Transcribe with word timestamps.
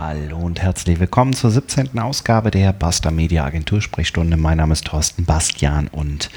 Hallo 0.00 0.38
und 0.38 0.62
herzlich 0.62 1.00
willkommen 1.00 1.32
zur 1.32 1.50
17. 1.50 1.98
Ausgabe 1.98 2.52
der 2.52 2.72
Basta 2.72 3.10
Media 3.10 3.44
Agentur 3.44 3.82
Sprechstunde. 3.82 4.36
Mein 4.36 4.58
Name 4.58 4.72
ist 4.72 4.86
Thorsten 4.86 5.24
Bastian 5.24 5.88
und 5.88 6.30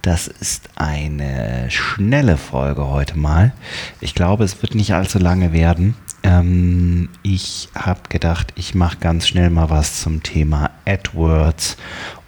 das 0.00 0.26
ist 0.26 0.70
eine 0.76 1.70
schnelle 1.70 2.38
Folge 2.38 2.88
heute 2.88 3.18
mal. 3.18 3.52
Ich 4.00 4.14
glaube, 4.14 4.44
es 4.44 4.62
wird 4.62 4.74
nicht 4.74 4.94
allzu 4.94 5.18
lange 5.18 5.52
werden. 5.52 5.96
Ähm, 6.22 7.10
ich 7.22 7.68
habe 7.74 8.00
gedacht, 8.08 8.54
ich 8.56 8.74
mache 8.74 8.96
ganz 9.00 9.28
schnell 9.28 9.50
mal 9.50 9.68
was 9.68 10.00
zum 10.00 10.22
Thema 10.22 10.70
AdWords 10.86 11.76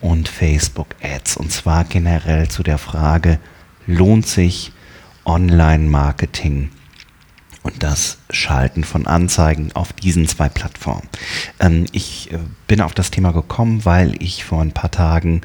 und 0.02 0.29
Facebook 0.29 0.88
Ads. 1.02 1.38
Und 1.38 1.52
zwar 1.52 1.84
generell 1.84 2.48
zu 2.48 2.62
der 2.62 2.77
Frage, 2.77 3.38
lohnt 3.87 4.27
sich 4.27 4.73
Online-Marketing 5.24 6.69
und 7.66 7.83
das 7.83 8.19
Schalten 8.30 8.84
von 8.84 9.09
Anzeigen 9.09 9.73
auf 9.75 9.93
diesen 9.93 10.29
zwei 10.29 10.48
Plattformen. 10.48 11.09
Ähm, 11.59 11.87
ich 11.91 12.33
äh, 12.33 12.39
bin 12.69 12.80
auf 12.80 12.95
das 12.95 13.11
Thema 13.11 13.33
gekommen, 13.33 13.84
weil 13.84 14.15
ich 14.23 14.45
vor 14.45 14.61
ein 14.61 14.70
paar 14.70 14.92
Tagen 14.92 15.41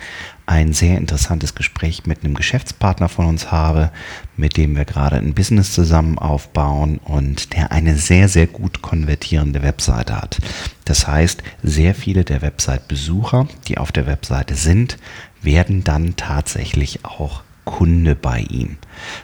ein 0.45 0.73
sehr 0.73 0.97
interessantes 0.97 1.55
Gespräch 1.55 2.05
mit 2.05 2.23
einem 2.23 2.35
Geschäftspartner 2.35 3.09
von 3.09 3.25
uns 3.25 3.51
habe, 3.51 3.91
mit 4.37 4.55
dem 4.55 4.75
wir 4.75 4.85
gerade 4.85 5.15
ein 5.15 5.33
Business 5.33 5.73
zusammen 5.73 6.19
aufbauen 6.19 6.99
und 6.99 7.53
der 7.53 7.71
eine 7.71 7.95
sehr, 7.95 8.29
sehr 8.29 8.47
gut 8.47 8.81
konvertierende 8.81 9.63
Webseite 9.63 10.21
hat. 10.21 10.37
Das 10.85 11.07
heißt, 11.07 11.41
sehr 11.63 11.95
viele 11.95 12.23
der 12.23 12.41
Website-Besucher, 12.41 13.47
die 13.67 13.77
auf 13.77 13.91
der 13.91 14.05
Webseite 14.05 14.55
sind, 14.55 14.97
werden 15.41 15.83
dann 15.83 16.15
tatsächlich 16.17 17.03
auch 17.03 17.41
Kunde 17.65 18.15
bei 18.15 18.39
ihm. 18.39 18.77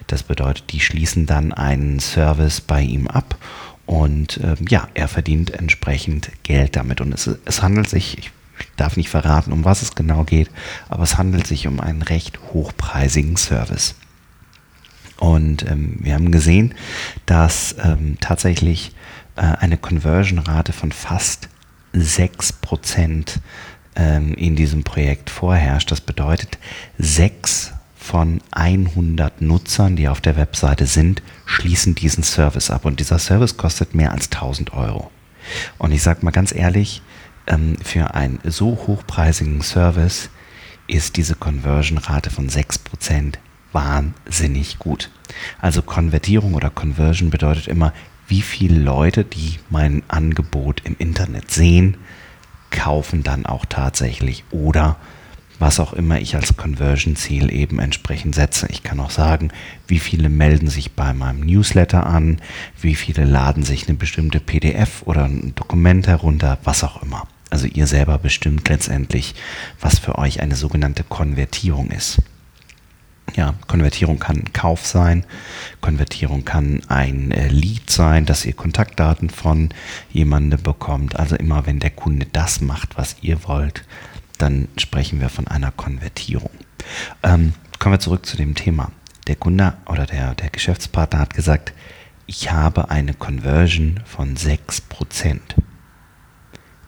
Das 0.07 0.23
bedeutet, 0.23 0.71
die 0.71 0.79
schließen 0.79 1.25
dann 1.25 1.53
einen 1.53 1.99
Service 1.99 2.61
bei 2.61 2.81
ihm 2.81 3.07
ab 3.07 3.37
und 3.87 4.39
ähm, 4.43 4.65
ja, 4.69 4.87
er 4.93 5.07
verdient 5.07 5.51
entsprechend 5.51 6.29
Geld 6.43 6.75
damit. 6.75 7.01
Und 7.01 7.13
es, 7.13 7.29
es 7.45 7.61
handelt 7.61 7.89
sich, 7.89 8.17
ich 8.19 8.31
darf 8.75 8.97
nicht 8.97 9.09
verraten, 9.09 9.53
um 9.53 9.65
was 9.65 9.81
es 9.81 9.95
genau 9.95 10.23
geht, 10.23 10.51
aber 10.89 11.03
es 11.03 11.17
handelt 11.17 11.47
sich 11.47 11.67
um 11.67 11.79
einen 11.79 12.01
recht 12.01 12.37
hochpreisigen 12.53 13.37
Service. 13.37 13.95
Und 15.19 15.65
ähm, 15.69 15.97
wir 16.01 16.13
haben 16.13 16.31
gesehen, 16.31 16.75
dass 17.25 17.75
ähm, 17.83 18.17
tatsächlich 18.19 18.91
äh, 19.35 19.41
eine 19.41 19.77
Conversion-Rate 19.77 20.73
von 20.73 20.91
fast 20.91 21.47
6% 21.95 23.39
ähm, 23.95 24.33
in 24.33 24.55
diesem 24.55 24.83
Projekt 24.83 25.29
vorherrscht. 25.29 25.91
Das 25.91 26.01
bedeutet, 26.01 26.59
6 26.99 27.73
von 27.97 28.41
100 28.51 29.41
Nutzern, 29.41 29.95
die 29.95 30.07
auf 30.07 30.21
der 30.21 30.35
Webseite 30.37 30.85
sind, 30.85 31.21
schließen 31.45 31.95
diesen 31.95 32.23
Service 32.23 32.69
ab. 32.69 32.85
Und 32.85 32.99
dieser 32.99 33.19
Service 33.19 33.57
kostet 33.57 33.95
mehr 33.95 34.11
als 34.11 34.31
1000 34.31 34.73
Euro. 34.73 35.11
Und 35.77 35.91
ich 35.91 36.03
sage 36.03 36.23
mal 36.23 36.31
ganz 36.31 36.53
ehrlich, 36.53 37.01
ähm, 37.47 37.77
für 37.83 38.13
einen 38.13 38.39
so 38.43 38.77
hochpreisigen 38.87 39.61
Service 39.61 40.29
ist 40.87 41.17
diese 41.17 41.35
Conversion-Rate 41.35 42.29
von 42.29 42.49
6% 42.49 43.35
wahnsinnig 43.73 44.79
gut. 44.79 45.09
Also 45.59 45.81
Konvertierung 45.81 46.53
oder 46.53 46.69
Conversion 46.69 47.29
bedeutet 47.29 47.67
immer, 47.67 47.93
wie 48.27 48.41
viele 48.41 48.79
Leute, 48.79 49.23
die 49.23 49.59
mein 49.69 50.03
Angebot 50.07 50.81
im 50.83 50.95
Internet 50.99 51.51
sehen, 51.51 51.97
kaufen 52.69 53.23
dann 53.23 53.45
auch 53.45 53.65
tatsächlich 53.65 54.43
oder 54.51 54.97
was 55.59 55.79
auch 55.79 55.93
immer 55.93 56.19
ich 56.19 56.35
als 56.35 56.57
Conversion-Ziel 56.57 57.51
eben 57.51 57.79
entsprechend 57.79 58.35
setze. 58.35 58.67
Ich 58.69 58.83
kann 58.83 58.99
auch 58.99 59.09
sagen, 59.09 59.49
wie 59.87 59.99
viele 59.99 60.29
melden 60.29 60.67
sich 60.67 60.93
bei 60.93 61.13
meinem 61.13 61.41
Newsletter 61.41 62.05
an, 62.05 62.41
wie 62.79 62.95
viele 62.95 63.25
laden 63.25 63.63
sich 63.63 63.87
eine 63.87 63.97
bestimmte 63.97 64.39
PDF 64.39 65.03
oder 65.05 65.25
ein 65.25 65.53
Dokument 65.55 66.07
herunter, 66.07 66.59
was 66.63 66.83
auch 66.83 67.01
immer. 67.01 67.27
Also 67.49 67.67
ihr 67.67 67.87
selber 67.87 68.17
bestimmt 68.17 68.67
letztendlich, 68.69 69.35
was 69.79 69.99
für 69.99 70.17
euch 70.17 70.41
eine 70.41 70.55
sogenannte 70.55 71.03
Konvertierung 71.03 71.91
ist. 71.91 72.19
Ja, 73.35 73.55
Konvertierung 73.67 74.19
kann 74.19 74.37
ein 74.37 74.53
Kauf 74.53 74.85
sein, 74.85 75.25
Konvertierung 75.81 76.45
kann 76.45 76.81
ein 76.87 77.31
äh, 77.31 77.49
Lead 77.49 77.89
sein, 77.89 78.25
dass 78.25 78.45
ihr 78.45 78.53
Kontaktdaten 78.53 79.29
von 79.29 79.69
jemandem 80.11 80.61
bekommt. 80.61 81.17
Also 81.17 81.35
immer 81.35 81.65
wenn 81.65 81.79
der 81.79 81.89
Kunde 81.89 82.25
das 82.31 82.61
macht, 82.61 82.97
was 82.97 83.17
ihr 83.21 83.43
wollt, 83.43 83.83
dann 84.37 84.67
sprechen 84.77 85.19
wir 85.19 85.29
von 85.29 85.47
einer 85.47 85.71
Konvertierung. 85.71 86.51
Ähm, 87.23 87.53
kommen 87.79 87.93
wir 87.93 87.99
zurück 87.99 88.25
zu 88.25 88.37
dem 88.37 88.55
Thema. 88.55 88.91
Der 89.27 89.35
Kunde 89.35 89.73
oder 89.85 90.05
der, 90.05 90.35
der 90.35 90.49
Geschäftspartner 90.49 91.19
hat 91.19 91.33
gesagt, 91.33 91.73
ich 92.25 92.51
habe 92.51 92.89
eine 92.89 93.13
Conversion 93.13 94.01
von 94.05 94.35
6% 94.35 95.39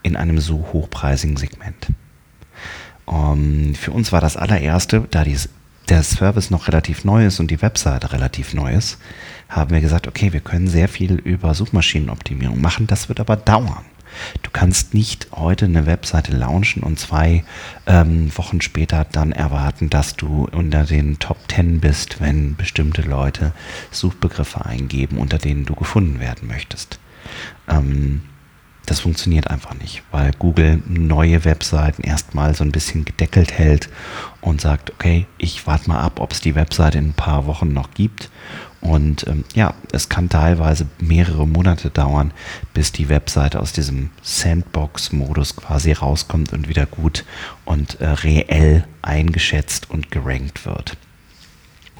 in 0.03 0.15
einem 0.15 0.39
so 0.39 0.69
hochpreisigen 0.73 1.37
Segment. 1.37 1.87
Um, 3.05 3.69
ähm, 3.69 3.75
für 3.75 3.91
uns 3.91 4.11
war 4.11 4.21
das 4.21 4.37
allererste, 4.37 5.07
da 5.09 5.23
dies, 5.23 5.49
der 5.89 6.03
Service 6.03 6.51
noch 6.51 6.67
relativ 6.67 7.03
neu 7.03 7.25
ist 7.25 7.39
und 7.39 7.49
die 7.49 7.61
Webseite 7.61 8.11
relativ 8.11 8.53
neu 8.53 8.73
ist, 8.73 8.99
haben 9.49 9.71
wir 9.71 9.81
gesagt, 9.81 10.07
okay, 10.07 10.31
wir 10.31 10.41
können 10.41 10.67
sehr 10.67 10.87
viel 10.87 11.15
über 11.15 11.55
Suchmaschinenoptimierung 11.55 12.61
machen, 12.61 12.85
das 12.85 13.09
wird 13.09 13.19
aber 13.19 13.35
dauern. 13.35 13.83
Du 14.43 14.49
kannst 14.51 14.93
nicht 14.93 15.27
heute 15.31 15.65
eine 15.65 15.85
Webseite 15.85 16.35
launchen 16.35 16.83
und 16.83 16.99
zwei 16.99 17.43
ähm, 17.85 18.35
Wochen 18.37 18.61
später 18.61 19.05
dann 19.11 19.31
erwarten, 19.31 19.89
dass 19.89 20.15
du 20.15 20.47
unter 20.51 20.83
den 20.85 21.19
Top 21.19 21.37
10 21.49 21.79
bist, 21.79 22.21
wenn 22.21 22.55
bestimmte 22.55 23.01
Leute 23.01 23.53
Suchbegriffe 23.91 24.65
eingeben, 24.65 25.17
unter 25.17 25.37
denen 25.37 25.65
du 25.65 25.75
gefunden 25.75 26.19
werden 26.19 26.47
möchtest. 26.47 26.99
Ähm, 27.67 28.21
das 28.89 29.01
funktioniert 29.01 29.51
einfach 29.51 29.75
nicht, 29.75 30.01
weil 30.09 30.31
Google 30.39 30.81
neue 30.87 31.45
Webseiten 31.45 32.01
erstmal 32.01 32.55
so 32.55 32.63
ein 32.63 32.71
bisschen 32.71 33.05
gedeckelt 33.05 33.51
hält 33.51 33.87
und 34.41 34.61
sagt, 34.61 34.89
okay, 34.91 35.27
ich 35.37 35.67
warte 35.67 35.89
mal 35.89 35.99
ab, 35.99 36.19
ob 36.19 36.31
es 36.31 36.41
die 36.41 36.55
Webseite 36.55 36.97
in 36.97 37.09
ein 37.09 37.13
paar 37.13 37.45
Wochen 37.45 37.71
noch 37.71 37.91
gibt 37.93 38.31
und 38.81 39.27
ähm, 39.27 39.43
ja, 39.55 39.73
es 39.91 40.07
kann 40.07 40.29
teilweise 40.29 40.87
mehrere 40.99 41.45
Monate 41.45 41.89
dauern, 41.89 42.31
bis 42.73 42.91
die 42.91 43.09
Webseite 43.09 43.59
aus 43.59 43.73
diesem 43.73 44.09
Sandbox-Modus 44.21 45.57
quasi 45.57 45.91
rauskommt 45.91 46.53
und 46.53 46.69
wieder 46.69 46.85
gut 46.85 47.25
und 47.65 47.99
äh, 47.99 48.07
reell 48.07 48.85
eingeschätzt 49.01 49.89
und 49.89 50.11
gerankt 50.11 50.65
wird. 50.65 50.95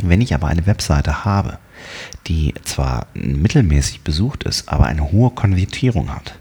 Wenn 0.02 0.22
ich 0.22 0.34
aber 0.34 0.48
eine 0.48 0.66
Webseite 0.66 1.26
habe, 1.26 1.60
die 2.28 2.54
zwar 2.64 3.08
mittelmäßig 3.14 4.02
besucht 4.02 4.44
ist, 4.44 4.70
aber 4.70 4.86
eine 4.86 5.12
hohe 5.12 5.32
Konvertierung 5.32 6.14
hat, 6.14 6.36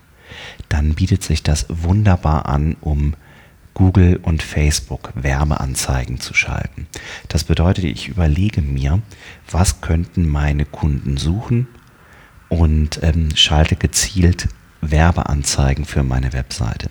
dann 0.68 0.94
bietet 0.94 1.24
sich 1.24 1.42
das 1.42 1.66
wunderbar 1.68 2.46
an, 2.46 2.76
um 2.80 3.14
Google 3.78 4.18
und 4.20 4.42
Facebook 4.42 5.12
Werbeanzeigen 5.14 6.18
zu 6.20 6.34
schalten. 6.34 6.88
Das 7.28 7.44
bedeutet, 7.44 7.84
ich 7.84 8.08
überlege 8.08 8.60
mir, 8.60 9.00
was 9.48 9.80
könnten 9.80 10.28
meine 10.28 10.64
Kunden 10.64 11.16
suchen 11.16 11.68
und 12.48 12.98
ähm, 13.04 13.34
schalte 13.36 13.76
gezielt 13.76 14.48
Werbeanzeigen 14.80 15.84
für 15.84 16.02
meine 16.02 16.32
Webseite. 16.32 16.90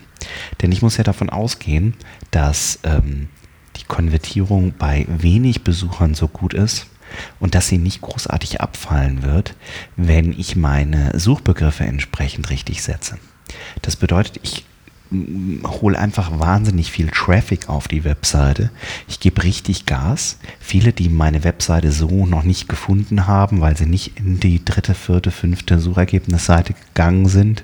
Denn 0.61 0.71
ich 0.71 0.81
muss 0.81 0.95
ja 0.95 1.03
davon 1.03 1.29
ausgehen, 1.29 1.93
dass 2.31 2.79
ähm, 2.83 3.27
die 3.75 3.83
Konvertierung 3.83 4.73
bei 4.77 5.05
wenig 5.09 5.65
Besuchern 5.65 6.13
so 6.13 6.29
gut 6.29 6.53
ist 6.53 6.87
und 7.41 7.53
dass 7.53 7.67
sie 7.67 7.79
nicht 7.79 7.99
großartig 7.99 8.61
abfallen 8.61 9.23
wird, 9.23 9.55
wenn 9.97 10.31
ich 10.31 10.55
meine 10.55 11.19
Suchbegriffe 11.19 11.83
entsprechend 11.83 12.49
richtig 12.49 12.81
setze. 12.81 13.17
Das 13.81 13.97
bedeutet, 13.97 14.39
ich 14.43 14.63
hole 15.11 15.97
einfach 15.97 16.39
wahnsinnig 16.39 16.91
viel 16.91 17.09
Traffic 17.09 17.69
auf 17.69 17.87
die 17.87 18.03
Webseite. 18.03 18.71
Ich 19.07 19.19
gebe 19.19 19.43
richtig 19.43 19.85
Gas. 19.85 20.37
Viele, 20.59 20.93
die 20.93 21.09
meine 21.09 21.43
Webseite 21.43 21.91
so 21.91 22.25
noch 22.25 22.43
nicht 22.43 22.67
gefunden 22.67 23.27
haben, 23.27 23.61
weil 23.61 23.77
sie 23.77 23.85
nicht 23.85 24.19
in 24.19 24.39
die 24.39 24.63
dritte, 24.63 24.93
vierte, 24.93 25.31
fünfte 25.31 25.79
Suchergebnisseite 25.79 26.73
gegangen 26.73 27.27
sind, 27.27 27.63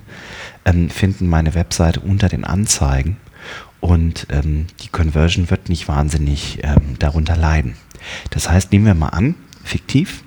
ähm, 0.65 0.89
finden 0.89 1.27
meine 1.27 1.53
Webseite 1.53 1.99
unter 1.99 2.29
den 2.29 2.43
Anzeigen 2.43 3.17
und 3.83 4.27
ähm, 4.29 4.67
die 4.81 4.87
Conversion 4.87 5.49
wird 5.49 5.67
nicht 5.67 5.89
wahnsinnig 5.89 6.59
ähm, 6.63 6.97
darunter 6.99 7.35
leiden. 7.35 7.75
Das 8.29 8.49
heißt, 8.49 8.71
nehmen 8.71 8.85
wir 8.85 8.93
mal 8.93 9.09
an, 9.09 9.35
fiktiv, 9.63 10.23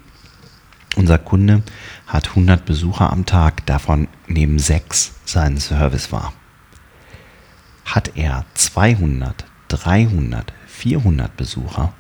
unser 0.97 1.17
Kunde 1.19 1.63
hat 2.07 2.29
100 2.29 2.67
Besucher 2.67 3.11
am 3.11 3.25
Tag, 3.25 3.65
davon 3.65 4.09
nehmen 4.27 4.59
sechs 4.59 5.15
seinen 5.25 5.59
Service 5.59 6.13
wahr. 6.13 6.35
Hat 7.87 8.13
er 8.17 8.45
200, 8.55 9.47
300, 9.69 10.53
400 10.67 11.35
Besucher, 11.37 11.95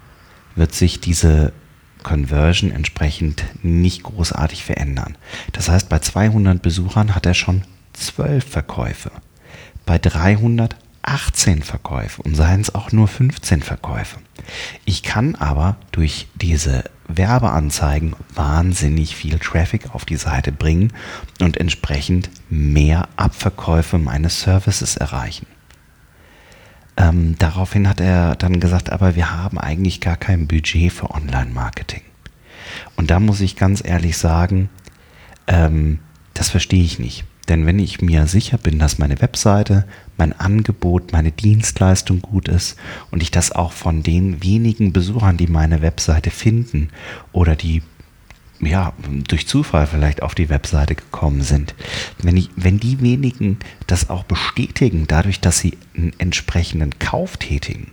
wird 0.55 0.75
sich 0.75 1.00
diese 1.00 1.53
Conversion 2.03 2.71
entsprechend 2.71 3.44
nicht 3.65 4.03
großartig 4.03 4.65
verändern. 4.65 5.17
Das 5.53 5.69
heißt, 5.69 5.88
bei 5.88 5.99
200 5.99 6.61
Besuchern 6.61 7.15
hat 7.15 7.27
er 7.27 7.35
schon 7.35 7.62
12 7.94 8.44
Verkäufe. 8.44 9.11
Bei 9.87 9.99
300 9.99 10.77
18 11.06 11.62
Verkäufe 11.62 12.21
und 12.23 12.35
seien 12.35 12.61
es 12.61 12.75
auch 12.75 12.91
nur 12.91 13.06
15 13.06 13.62
Verkäufe. 13.62 14.19
Ich 14.85 15.05
kann 15.05 15.37
aber 15.37 15.77
durch 15.93 16.27
diese 16.35 16.85
Werbeanzeigen 17.06 18.17
wahnsinnig 18.35 19.15
viel 19.15 19.38
Traffic 19.38 19.94
auf 19.94 20.05
die 20.05 20.17
Seite 20.17 20.50
bringen 20.50 20.93
und 21.41 21.56
entsprechend 21.59 22.29
mehr 22.50 23.09
Abverkäufe 23.17 23.99
meines 23.99 24.41
Services 24.41 24.97
erreichen. 24.97 25.47
Ähm, 26.97 27.37
daraufhin 27.39 27.89
hat 27.89 28.01
er 28.01 28.37
dann 28.37 28.61
gesagt, 28.61 28.91
aber 28.91 29.17
wir 29.17 29.33
haben 29.33 29.59
eigentlich 29.59 30.01
gar 30.01 30.17
kein 30.17 30.47
Budget 30.47 30.93
für 30.93 31.11
Online-Marketing. 31.11 32.03
Und 32.97 33.11
da 33.11 33.21
muss 33.21 33.41
ich 33.41 33.57
ganz 33.57 33.83
ehrlich 33.85 34.17
sagen, 34.17 34.71
ähm, 35.47 35.99
das 36.35 36.49
verstehe 36.49 36.83
ich 36.83 36.99
nicht. 36.99 37.25
Denn 37.49 37.65
wenn 37.65 37.79
ich 37.79 38.01
mir 38.01 38.27
sicher 38.27 38.59
bin, 38.59 38.79
dass 38.79 38.99
meine 38.99 39.21
Webseite, 39.21 39.85
mein 40.17 40.33
Angebot, 40.33 41.13
meine 41.13 41.31
Dienstleistung 41.31 42.21
gut 42.21 42.49
ist 42.49 42.77
und 43.11 43.23
ich 43.23 43.31
das 43.31 43.53
auch 43.53 43.73
von 43.73 44.03
den 44.03 44.43
wenigen 44.43 44.93
Besuchern, 44.93 45.37
die 45.37 45.47
meine 45.47 45.81
Webseite 45.81 46.31
finden 46.31 46.89
oder 47.33 47.55
die 47.55 47.83
ja, 48.61 48.93
durch 49.29 49.47
Zufall 49.47 49.87
vielleicht 49.87 50.23
auf 50.23 50.35
die 50.35 50.49
Webseite 50.49 50.94
gekommen 50.94 51.43
sind, 51.43 51.75
wenn, 52.23 52.37
ich, 52.37 52.50
wenn 52.56 52.79
die 52.79 53.00
wenigen 53.00 53.58
das 53.87 54.11
auch 54.11 54.25
bestätigen, 54.25 55.06
dadurch, 55.06 55.41
dass 55.41 55.58
sie 55.58 55.76
einen 55.97 56.12
entsprechenden 56.19 56.99
Kauf 56.99 57.37
tätigen, 57.37 57.93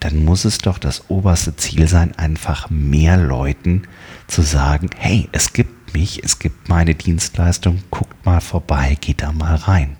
dann 0.00 0.24
muss 0.24 0.44
es 0.44 0.58
doch 0.58 0.78
das 0.78 1.10
oberste 1.10 1.56
Ziel 1.56 1.88
sein, 1.88 2.16
einfach 2.16 2.70
mehr 2.70 3.16
Leuten 3.16 3.82
zu 4.26 4.42
sagen, 4.42 4.90
hey, 4.96 5.28
es 5.32 5.52
gibt 5.52 5.94
mich, 5.94 6.22
es 6.24 6.38
gibt 6.38 6.68
meine 6.68 6.94
Dienstleistung, 6.94 7.82
guckt 7.90 8.24
mal 8.24 8.40
vorbei, 8.40 8.96
geht 9.00 9.22
da 9.22 9.32
mal 9.32 9.54
rein. 9.54 9.96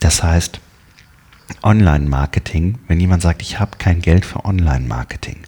Das 0.00 0.22
heißt, 0.22 0.60
Online-Marketing, 1.62 2.78
wenn 2.88 3.00
jemand 3.00 3.22
sagt, 3.22 3.42
ich 3.42 3.60
habe 3.60 3.76
kein 3.78 4.00
Geld 4.00 4.24
für 4.24 4.44
Online-Marketing, 4.44 5.38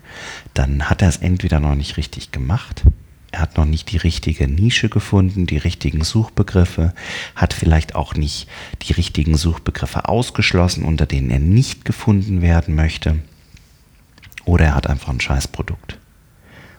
dann 0.55 0.89
hat 0.89 1.03
er 1.03 1.09
es 1.09 1.19
entweder 1.19 1.61
noch 1.61 1.75
nicht 1.75 1.97
richtig 1.97 2.33
gemacht, 2.33 2.85
er 3.33 3.41
hat 3.41 3.57
noch 3.57 3.65
nicht 3.65 3.91
die 3.91 3.97
richtige 3.97 4.49
Nische 4.49 4.89
gefunden, 4.89 5.47
die 5.47 5.59
richtigen 5.59 6.05
Suchbegriffe, 6.05 6.95
hat 7.35 7.53
vielleicht 7.53 7.95
auch 7.95 8.15
nicht 8.15 8.49
die 8.83 8.93
richtigen 8.93 9.37
Suchbegriffe 9.37 10.09
ausgeschlossen, 10.09 10.85
unter 10.85 11.07
denen 11.07 11.31
er 11.31 11.41
nicht 11.41 11.85
gefunden 11.85 12.41
werden 12.41 12.75
möchte, 12.75 13.19
oder 14.45 14.67
er 14.67 14.75
hat 14.75 14.87
einfach 14.87 15.09
ein 15.09 15.21
Scheißprodukt 15.21 15.99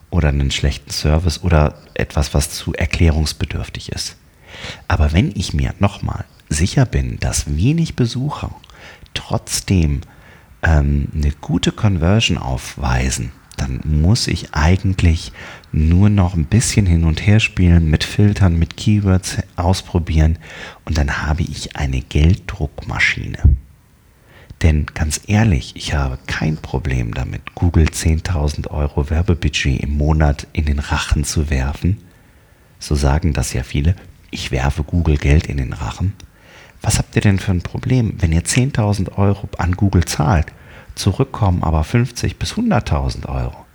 oder 0.09 0.29
einen 0.29 0.51
schlechten 0.51 0.89
Service 0.89 1.43
oder 1.43 1.75
etwas, 1.93 2.33
was 2.33 2.49
zu 2.51 2.73
erklärungsbedürftig 2.73 3.91
ist. 3.91 4.15
Aber 4.87 5.11
wenn 5.11 5.31
ich 5.35 5.53
mir 5.53 5.75
nochmal 5.79 6.25
sicher 6.49 6.85
bin, 6.85 7.19
dass 7.19 7.57
wenig 7.57 7.95
Besucher 7.95 8.51
trotzdem 9.13 10.01
ähm, 10.63 11.09
eine 11.13 11.31
gute 11.31 11.71
Conversion 11.71 12.37
aufweisen, 12.37 13.31
dann 13.57 13.81
muss 13.83 14.27
ich 14.27 14.53
eigentlich 14.53 15.33
nur 15.71 16.09
noch 16.09 16.35
ein 16.35 16.45
bisschen 16.45 16.85
hin 16.85 17.03
und 17.03 17.25
her 17.25 17.39
spielen, 17.39 17.89
mit 17.89 18.03
Filtern, 18.03 18.57
mit 18.57 18.77
Keywords 18.77 19.37
ausprobieren 19.55 20.39
und 20.85 20.97
dann 20.97 21.25
habe 21.27 21.41
ich 21.41 21.75
eine 21.75 22.01
Gelddruckmaschine. 22.01 23.57
Denn 24.61 24.87
ganz 24.87 25.21
ehrlich, 25.27 25.75
ich 25.75 25.93
habe 25.93 26.17
kein 26.25 26.57
Problem 26.57 27.13
damit, 27.13 27.53
Google 27.53 27.85
10.000 27.85 28.69
Euro 28.69 29.09
Werbebudget 29.09 29.81
im 29.81 29.97
Monat 29.97 30.47
in 30.53 30.65
den 30.65 30.79
Rachen 30.79 31.23
zu 31.23 31.49
werfen. 31.49 31.97
So 32.79 32.95
sagen 32.95 33.33
das 33.33 33.53
ja 33.53 33.63
viele. 33.63 33.95
Ich 34.31 34.51
werfe 34.51 34.83
Google 34.83 35.17
Geld 35.17 35.47
in 35.47 35.57
den 35.57 35.73
Rachen. 35.73 36.13
Was 36.81 36.97
habt 36.97 37.15
ihr 37.15 37.21
denn 37.21 37.39
für 37.39 37.51
ein 37.51 37.61
Problem, 37.61 38.15
wenn 38.19 38.31
ihr 38.31 38.43
10.000 38.43 39.17
Euro 39.17 39.47
an 39.57 39.73
Google 39.73 40.05
zahlt, 40.05 40.47
zurückkommen 40.97 41.63
aber 41.63 41.83
50 41.83 42.37
bis 42.37 42.53
100.000 42.53 43.27
Euro? 43.27 43.65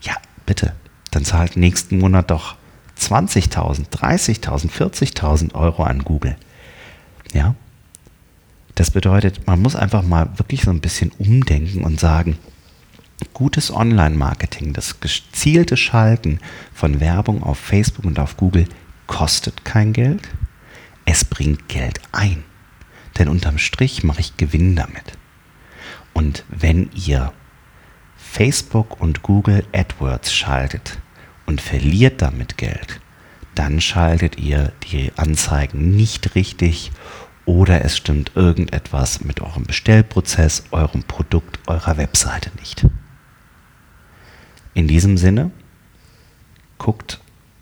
Ja, 0.00 0.14
bitte, 0.46 0.74
dann 1.10 1.24
zahlt 1.24 1.56
nächsten 1.56 1.98
Monat 1.98 2.30
doch 2.30 2.56
20.000, 2.98 3.90
30.000, 3.90 4.70
40.000 4.70 5.54
Euro 5.54 5.84
an 5.84 6.04
Google. 6.04 6.36
Ja, 7.32 7.54
das 8.74 8.90
bedeutet, 8.90 9.46
man 9.46 9.60
muss 9.60 9.76
einfach 9.76 10.02
mal 10.02 10.30
wirklich 10.38 10.62
so 10.62 10.70
ein 10.70 10.80
bisschen 10.80 11.12
umdenken 11.18 11.84
und 11.84 11.98
sagen, 11.98 12.38
gutes 13.34 13.72
Online-Marketing, 13.72 14.72
das 14.72 15.00
gezielte 15.00 15.76
Schalten 15.76 16.38
von 16.72 17.00
Werbung 17.00 17.42
auf 17.42 17.58
Facebook 17.58 18.04
und 18.04 18.18
auf 18.18 18.36
Google 18.36 18.68
kostet 19.06 19.64
kein 19.64 19.92
Geld, 19.92 20.28
es 21.04 21.24
bringt 21.24 21.68
Geld 21.68 22.00
ein. 22.12 22.44
Denn 23.18 23.28
unterm 23.28 23.58
Strich 23.58 24.04
mache 24.04 24.20
ich 24.20 24.36
Gewinn 24.36 24.76
damit. 24.76 25.18
Und 26.14 26.44
wenn 26.48 26.90
ihr 26.94 27.32
Facebook 28.16 29.00
und 29.00 29.22
Google 29.22 29.64
AdWords 29.72 30.32
schaltet 30.32 30.98
und 31.46 31.60
verliert 31.60 32.20
damit 32.22 32.58
Geld, 32.58 33.00
dann 33.54 33.80
schaltet 33.80 34.38
ihr 34.38 34.72
die 34.90 35.12
Anzeigen 35.16 35.96
nicht 35.96 36.34
richtig 36.34 36.92
oder 37.44 37.84
es 37.84 37.96
stimmt 37.96 38.32
irgendetwas 38.34 39.24
mit 39.24 39.40
eurem 39.40 39.64
Bestellprozess, 39.64 40.64
eurem 40.70 41.02
Produkt, 41.02 41.58
eurer 41.66 41.96
Webseite 41.96 42.50
nicht. 42.58 42.86
In 44.74 44.86
diesem 44.86 45.16
Sinne, 45.16 45.50
guckt 46.76 47.20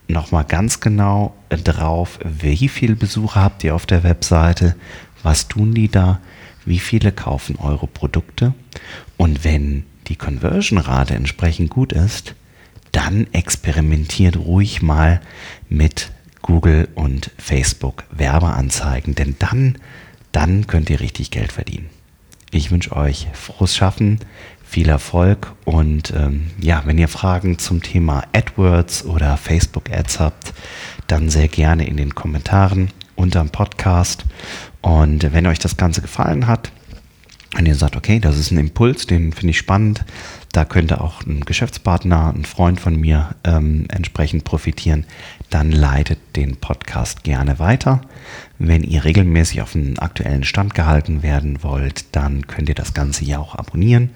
nochmal 0.08 0.44
ganz 0.44 0.81
genau 0.81 1.37
drauf, 1.49 2.19
wie 2.25 2.69
viele 2.69 2.96
Besucher 2.96 3.42
habt 3.42 3.64
ihr 3.64 3.75
auf 3.75 3.87
der 3.87 4.02
Webseite, 4.02 4.76
was 5.22 5.49
tun 5.49 5.72
die 5.72 5.88
da, 5.88 6.20
wie 6.66 6.78
viele 6.78 7.12
kaufen 7.12 7.56
eure 7.56 7.86
Produkte 7.86 8.52
und 9.16 9.44
wenn 9.44 9.84
die 10.08 10.16
Conversion-Rate 10.16 11.14
entsprechend 11.14 11.70
gut 11.70 11.92
ist, 11.92 12.34
dann 12.92 13.26
experimentiert 13.32 14.36
ruhig 14.36 14.82
mal 14.82 15.20
mit 15.68 16.10
Google 16.42 16.88
und 16.94 17.30
Facebook 17.38 18.04
Werbeanzeigen, 18.10 19.14
denn 19.14 19.36
dann, 19.38 19.78
dann 20.32 20.66
könnt 20.66 20.90
ihr 20.90 21.00
richtig 21.00 21.30
Geld 21.30 21.52
verdienen. 21.52 21.90
Ich 22.52 22.70
wünsche 22.70 22.94
euch 22.94 23.26
frohes 23.32 23.74
Schaffen, 23.74 24.20
viel 24.64 24.88
Erfolg 24.88 25.52
und 25.64 26.12
ähm, 26.16 26.50
ja, 26.60 26.82
wenn 26.86 26.98
ihr 26.98 27.08
Fragen 27.08 27.58
zum 27.58 27.82
Thema 27.82 28.24
AdWords 28.32 29.04
oder 29.04 29.36
Facebook 29.36 29.90
Ads 29.90 30.20
habt, 30.20 30.54
dann 31.06 31.30
sehr 31.30 31.48
gerne 31.48 31.86
in 31.86 31.96
den 31.96 32.14
Kommentaren 32.14 32.90
unter 33.14 33.40
dem 33.40 33.50
Podcast. 33.50 34.24
Und 34.87 35.33
wenn 35.33 35.49
euch 35.49 35.59
das 35.59 35.77
Ganze 35.77 36.00
gefallen 36.00 36.47
hat, 36.47 36.71
wenn 37.56 37.67
ihr 37.67 37.75
sagt, 37.75 37.97
okay, 37.97 38.21
das 38.21 38.38
ist 38.38 38.53
ein 38.53 38.59
Impuls, 38.59 39.05
den 39.05 39.33
finde 39.33 39.50
ich 39.50 39.59
spannend, 39.59 40.05
da 40.53 40.65
könnte 40.65 41.00
auch 41.00 41.27
ein 41.27 41.41
Geschäftspartner, 41.41 42.33
ein 42.33 42.44
Freund 42.44 42.79
von 42.79 42.94
mir 42.94 43.31
ähm, 43.43 43.87
entsprechend 43.88 44.44
profitieren, 44.44 45.05
dann 45.50 45.73
leitet 45.73 46.21
den 46.37 46.55
Podcast 46.59 47.25
gerne 47.25 47.59
weiter. 47.59 48.00
Wenn 48.61 48.85
ihr 48.85 49.05
regelmäßig 49.05 49.61
auf 49.61 49.73
den 49.73 49.99
aktuellen 49.99 50.45
Stand 50.45 50.76
gehalten 50.76 51.25
werden 51.25 51.64
wollt, 51.64 52.14
dann 52.14 52.47
könnt 52.47 52.69
ihr 52.69 52.76
das 52.76 52.95
Ganze 52.95 53.25
ja 53.25 53.40
auch 53.40 53.57
abonnieren. 53.57 54.11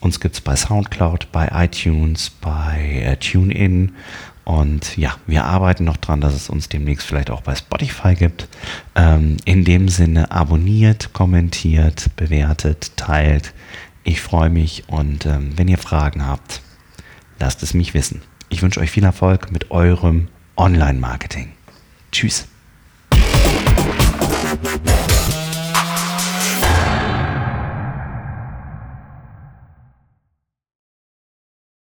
Uns 0.00 0.20
gibt 0.20 0.34
es 0.34 0.40
bei 0.40 0.56
SoundCloud, 0.56 1.32
bei 1.32 1.48
iTunes, 1.52 2.30
bei 2.30 3.02
äh, 3.02 3.16
TuneIn 3.16 3.92
und 4.46 4.96
ja, 4.96 5.16
wir 5.26 5.44
arbeiten 5.44 5.82
noch 5.82 5.96
dran, 5.96 6.20
dass 6.20 6.32
es 6.32 6.48
uns 6.48 6.68
demnächst 6.68 7.04
vielleicht 7.04 7.30
auch 7.30 7.40
bei 7.40 7.56
Spotify 7.56 8.14
gibt. 8.14 8.46
Ähm, 8.94 9.38
in 9.44 9.64
dem 9.64 9.88
Sinne 9.88 10.30
abonniert, 10.30 11.12
kommentiert, 11.12 12.14
bewertet, 12.14 12.96
teilt. 12.96 13.52
Ich 14.04 14.20
freue 14.20 14.48
mich 14.48 14.84
und 14.86 15.26
ähm, 15.26 15.54
wenn 15.56 15.66
ihr 15.66 15.78
Fragen 15.78 16.24
habt, 16.24 16.62
lasst 17.40 17.64
es 17.64 17.74
mich 17.74 17.92
wissen. 17.92 18.22
Ich 18.48 18.62
wünsche 18.62 18.78
euch 18.78 18.92
viel 18.92 19.02
Erfolg 19.02 19.50
mit 19.50 19.72
eurem 19.72 20.28
Online-Marketing. 20.56 21.50
Tschüss. 22.12 22.46